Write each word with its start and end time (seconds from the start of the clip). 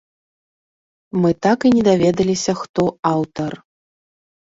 Мы 1.25 1.29
так 1.45 1.59
і 1.69 1.71
не 1.75 1.83
даведаліся, 1.89 2.51
хто 2.63 2.87
аўтар. 3.11 3.51